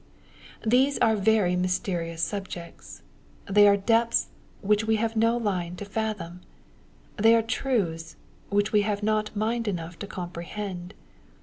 These 0.65 0.97
are 0.97 1.15
very 1.15 1.55
mysterious 1.55 2.23
sulgects. 2.23 3.03
They 3.47 3.67
are 3.67 3.77
depths, 3.77 4.29
which 4.61 4.87
we 4.87 4.95
have 4.95 5.15
no 5.15 5.37
line 5.37 5.75
to 5.75 5.85
fathom. 5.85 6.41
They 7.17 7.35
are 7.35 7.43
truths, 7.43 8.15
which 8.49 8.73
we 8.73 8.81
have 8.81 9.03
not 9.03 9.35
mind 9.35 9.67
enough 9.67 9.99
to 9.99 10.07
comprehend. 10.07 10.95